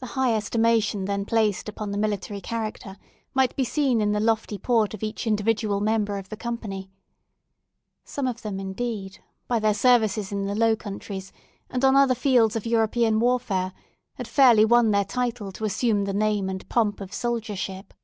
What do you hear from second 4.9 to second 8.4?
of each individual member of the company. Some